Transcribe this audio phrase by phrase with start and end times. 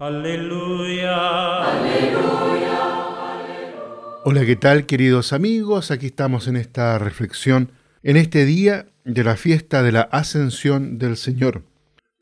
[0.00, 1.60] Aleluya.
[4.24, 5.90] Hola, ¿qué tal queridos amigos?
[5.90, 11.18] Aquí estamos en esta reflexión, en este día de la fiesta de la ascensión del
[11.18, 11.64] Señor,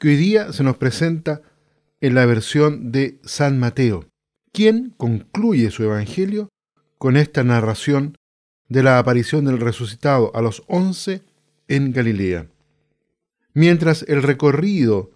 [0.00, 1.40] que hoy día se nos presenta
[2.00, 4.08] en la versión de San Mateo,
[4.52, 6.48] quien concluye su evangelio
[6.98, 8.16] con esta narración
[8.68, 11.22] de la aparición del resucitado a los once
[11.68, 12.48] en Galilea.
[13.54, 15.12] Mientras el recorrido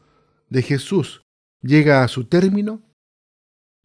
[0.49, 1.22] de Jesús
[1.63, 2.83] llega a su término,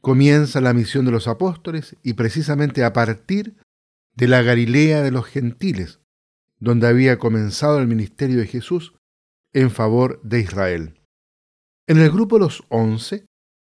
[0.02, 3.55] comienza la misión de los apóstoles y precisamente a partir
[4.16, 6.00] de la Galilea de los gentiles,
[6.59, 8.94] donde había comenzado el ministerio de Jesús
[9.53, 11.00] en favor de Israel.
[11.88, 13.26] En el grupo de los once,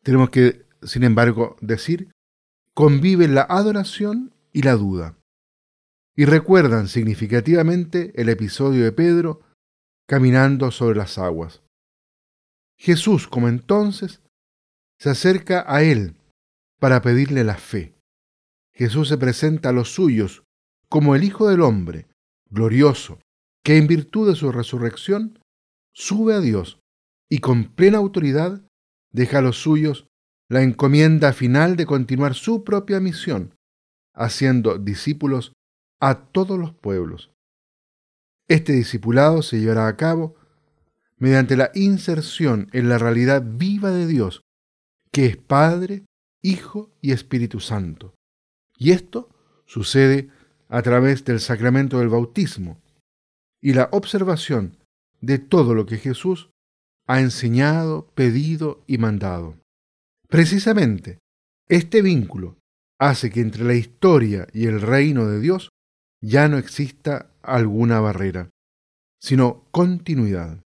[0.03, 2.11] tenemos que, sin embargo, decir,
[2.73, 5.17] conviven la adoración y la duda.
[6.15, 9.41] Y recuerdan significativamente el episodio de Pedro
[10.07, 11.61] caminando sobre las aguas.
[12.81, 14.23] Jesús, como entonces,
[14.99, 16.15] se acerca a él
[16.79, 17.93] para pedirle la fe.
[18.73, 20.43] Jesús se presenta a los suyos
[20.89, 22.07] como el Hijo del Hombre,
[22.49, 23.19] glorioso,
[23.63, 25.37] que en virtud de su resurrección
[25.93, 26.79] sube a Dios
[27.29, 28.63] y con plena autoridad
[29.13, 30.07] deja a los suyos
[30.49, 33.53] la encomienda final de continuar su propia misión,
[34.15, 35.53] haciendo discípulos
[35.99, 37.31] a todos los pueblos.
[38.47, 40.40] Este discipulado se llevará a cabo
[41.21, 44.41] mediante la inserción en la realidad viva de Dios,
[45.11, 46.05] que es Padre,
[46.41, 48.15] Hijo y Espíritu Santo.
[48.75, 49.29] Y esto
[49.67, 50.29] sucede
[50.67, 52.81] a través del sacramento del bautismo
[53.61, 54.77] y la observación
[55.21, 56.49] de todo lo que Jesús
[57.05, 59.59] ha enseñado, pedido y mandado.
[60.27, 61.19] Precisamente,
[61.69, 62.57] este vínculo
[62.99, 65.69] hace que entre la historia y el reino de Dios
[66.19, 68.49] ya no exista alguna barrera,
[69.19, 70.63] sino continuidad.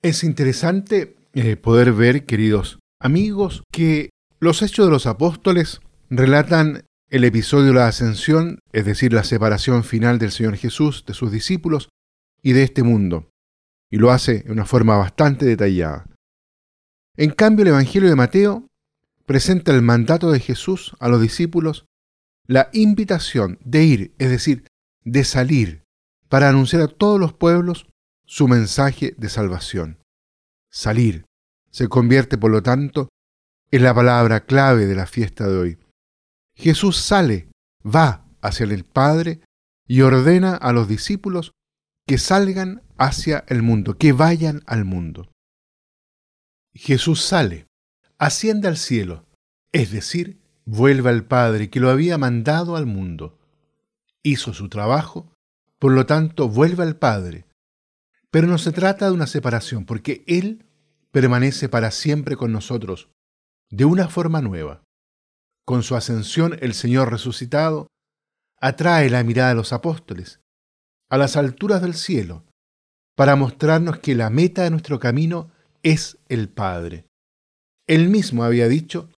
[0.00, 7.24] Es interesante eh, poder ver, queridos amigos, que los hechos de los apóstoles relatan el
[7.24, 11.88] episodio de la ascensión, es decir, la separación final del Señor Jesús, de sus discípulos
[12.42, 13.28] y de este mundo,
[13.90, 16.06] y lo hace de una forma bastante detallada.
[17.16, 18.68] En cambio, el Evangelio de Mateo
[19.26, 21.86] presenta el mandato de Jesús a los discípulos,
[22.46, 24.64] la invitación de ir, es decir,
[25.02, 25.82] de salir,
[26.28, 27.88] para anunciar a todos los pueblos
[28.28, 29.98] su mensaje de salvación.
[30.70, 31.24] Salir
[31.70, 33.08] se convierte, por lo tanto,
[33.70, 35.78] en la palabra clave de la fiesta de hoy.
[36.54, 37.48] Jesús sale,
[37.82, 39.40] va hacia el Padre
[39.86, 41.52] y ordena a los discípulos
[42.06, 45.32] que salgan hacia el mundo, que vayan al mundo.
[46.74, 47.66] Jesús sale,
[48.18, 49.24] asciende al cielo,
[49.72, 53.38] es decir, vuelve al Padre que lo había mandado al mundo.
[54.22, 55.32] Hizo su trabajo,
[55.78, 57.47] por lo tanto vuelve al Padre,
[58.30, 60.66] pero no se trata de una separación, porque Él
[61.10, 63.10] permanece para siempre con nosotros,
[63.70, 64.82] de una forma nueva.
[65.64, 67.88] Con su ascensión el Señor resucitado
[68.60, 70.40] atrae la mirada de los apóstoles
[71.10, 72.44] a las alturas del cielo
[73.16, 75.50] para mostrarnos que la meta de nuestro camino
[75.82, 77.06] es el Padre.
[77.86, 79.10] Él mismo había dicho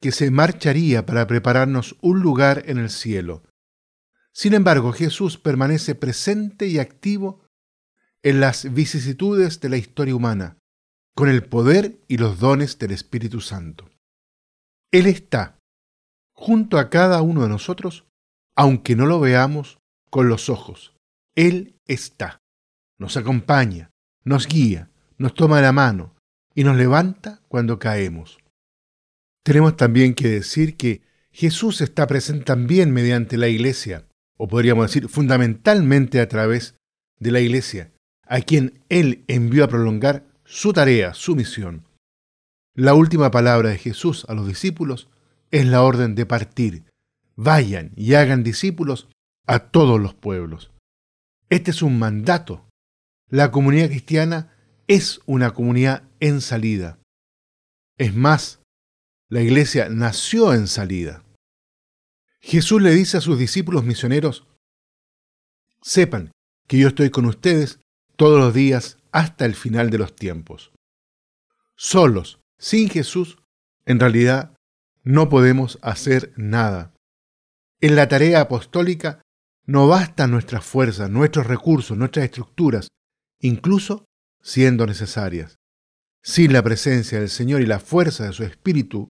[0.00, 3.42] que se marcharía para prepararnos un lugar en el cielo.
[4.32, 7.40] Sin embargo, Jesús permanece presente y activo
[8.22, 10.56] en las vicisitudes de la historia humana,
[11.14, 13.90] con el poder y los dones del Espíritu Santo.
[14.92, 15.58] Él está
[16.34, 18.06] junto a cada uno de nosotros,
[18.56, 19.78] aunque no lo veamos
[20.10, 20.94] con los ojos.
[21.36, 22.38] Él está,
[22.98, 23.90] nos acompaña,
[24.24, 26.14] nos guía, nos toma la mano
[26.54, 28.38] y nos levanta cuando caemos.
[29.44, 31.02] Tenemos también que decir que
[31.32, 34.06] Jesús está presente también mediante la iglesia,
[34.36, 36.76] o podríamos decir fundamentalmente a través
[37.18, 37.92] de la iglesia,
[38.28, 41.84] a quien Él envió a prolongar su tarea, su misión.
[42.74, 45.08] La última palabra de Jesús a los discípulos
[45.50, 46.84] es la orden de partir.
[47.34, 49.08] Vayan y hagan discípulos
[49.46, 50.70] a todos los pueblos.
[51.48, 52.68] Este es un mandato.
[53.28, 54.54] La comunidad cristiana
[54.86, 56.98] es una comunidad en salida.
[57.96, 58.60] Es más,
[59.28, 61.24] la iglesia nació en salida.
[62.40, 64.46] Jesús le dice a sus discípulos misioneros,
[65.82, 66.30] sepan
[66.66, 67.80] que yo estoy con ustedes
[68.18, 70.72] todos los días hasta el final de los tiempos.
[71.76, 73.38] Solos, sin Jesús,
[73.86, 74.56] en realidad
[75.04, 76.92] no podemos hacer nada.
[77.80, 79.22] En la tarea apostólica
[79.66, 82.88] no bastan nuestras fuerzas, nuestros recursos, nuestras estructuras,
[83.38, 84.04] incluso
[84.42, 85.54] siendo necesarias.
[86.20, 89.08] Sin la presencia del Señor y la fuerza de su Espíritu,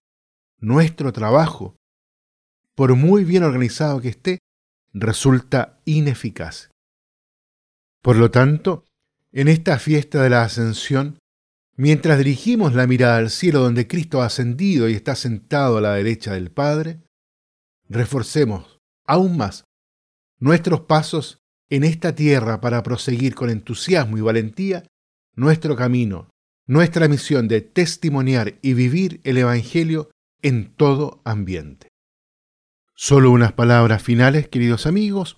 [0.59, 1.75] nuestro trabajo,
[2.75, 4.37] por muy bien organizado que esté,
[4.93, 6.69] resulta ineficaz.
[8.03, 8.85] Por lo tanto,
[9.31, 11.19] en esta fiesta de la ascensión,
[11.79, 15.93] Mientras dirigimos la mirada al cielo donde Cristo ha ascendido y está sentado a la
[15.93, 16.99] derecha del Padre,
[17.87, 19.63] reforcemos aún más
[20.39, 21.37] nuestros pasos
[21.69, 24.83] en esta tierra para proseguir con entusiasmo y valentía
[25.37, 26.29] nuestro camino,
[26.67, 30.11] nuestra misión de testimoniar y vivir el Evangelio
[30.41, 31.87] en todo ambiente.
[32.93, 35.37] Solo unas palabras finales, queridos amigos,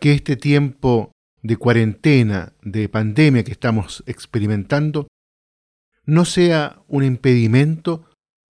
[0.00, 1.12] que este tiempo
[1.46, 5.06] de cuarentena, de pandemia que estamos experimentando,
[6.04, 8.04] no sea un impedimento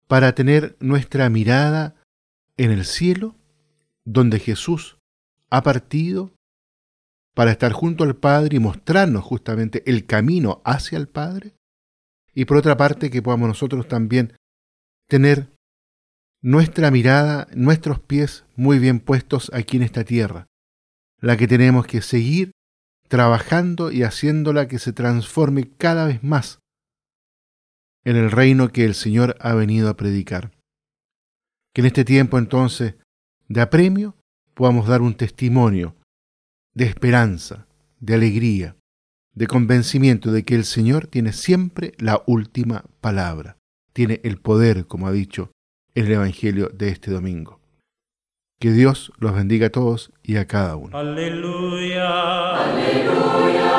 [0.07, 1.97] para tener nuestra mirada
[2.57, 3.35] en el cielo,
[4.05, 4.99] donde Jesús
[5.51, 6.33] ha partido
[7.35, 11.55] para estar junto al Padre y mostrarnos justamente el camino hacia el Padre.
[12.33, 14.37] Y por otra parte, que podamos nosotros también
[15.09, 15.49] tener
[16.43, 20.47] nuestra mirada, nuestros pies muy bien puestos aquí en esta tierra,
[21.21, 22.54] la que tenemos que seguir
[23.15, 26.59] trabajando y haciéndola que se transforme cada vez más
[28.05, 30.51] en el reino que el Señor ha venido a predicar.
[31.73, 32.97] Que en este tiempo entonces
[33.47, 34.17] de apremio
[34.55, 35.95] podamos dar un testimonio
[36.75, 37.69] de esperanza,
[38.01, 38.77] de alegría,
[39.33, 43.59] de convencimiento de que el Señor tiene siempre la última palabra,
[43.93, 45.53] tiene el poder, como ha dicho
[45.95, 47.61] el Evangelio de este domingo.
[48.65, 50.97] Que Dios los bendiga a todos y a cada uno.
[50.97, 52.65] Aleluya.
[52.65, 53.74] Aleluya.